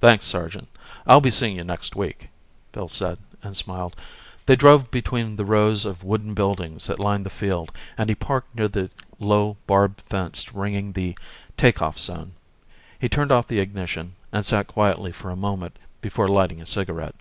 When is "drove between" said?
4.56-5.36